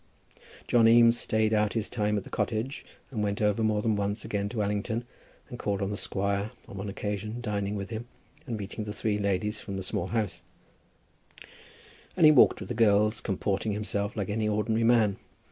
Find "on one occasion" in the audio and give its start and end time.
6.67-7.39